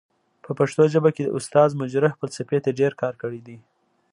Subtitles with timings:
[0.43, 3.57] په پښتو ژبه کې استاد مجرح فلسفې ته ډير کار کړی دی.